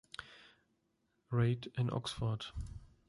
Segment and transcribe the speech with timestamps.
[1.29, 2.47] Reid in Oxford.